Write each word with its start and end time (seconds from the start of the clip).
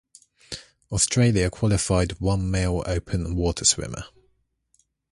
Austria 0.89 1.51
qualified 1.51 2.19
one 2.19 2.49
male 2.49 2.81
open 2.87 3.35
water 3.35 3.63
swimmer. 3.65 4.05